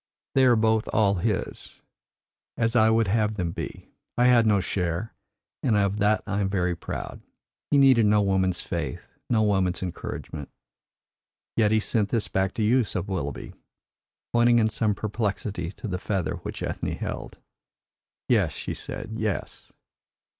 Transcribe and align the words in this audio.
They 0.33 0.45
are 0.45 0.55
both 0.55 0.89
all 0.91 1.13
his, 1.13 1.83
as 2.57 2.75
I 2.75 2.89
would 2.89 3.07
have 3.07 3.35
them 3.35 3.51
be. 3.51 3.91
I 4.17 4.25
had 4.25 4.47
no 4.47 4.59
share, 4.59 5.13
and 5.61 5.75
of 5.77 5.99
that 5.99 6.23
I 6.25 6.41
am 6.41 6.49
very 6.49 6.75
proud. 6.75 7.21
He 7.69 7.77
needed 7.77 8.07
no 8.07 8.23
woman's 8.23 8.61
faith, 8.61 9.07
no 9.29 9.43
woman's 9.43 9.83
encouragement." 9.83 10.49
"Yet 11.55 11.69
he 11.71 11.79
sent 11.79 12.09
this 12.09 12.27
back 12.27 12.55
to 12.55 12.63
you," 12.63 12.83
said 12.83 13.07
Willoughby, 13.07 13.53
pointing 14.33 14.57
in 14.57 14.69
some 14.69 14.95
perplexity 14.95 15.71
to 15.73 15.87
the 15.87 15.99
feather 15.99 16.37
which 16.37 16.63
Ethne 16.63 16.93
held. 16.95 17.37
"Yes," 18.27 18.53
she 18.53 18.73
said, 18.73 19.11
"yes. 19.19 19.71